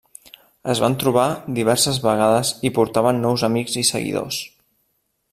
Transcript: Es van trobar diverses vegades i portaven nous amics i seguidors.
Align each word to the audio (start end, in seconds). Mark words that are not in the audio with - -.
Es 0.73 0.79
van 0.83 0.93
trobar 1.03 1.25
diverses 1.59 1.99
vegades 2.05 2.53
i 2.69 2.73
portaven 2.77 3.21
nous 3.27 3.43
amics 3.49 3.77
i 3.83 3.87
seguidors. 3.91 4.41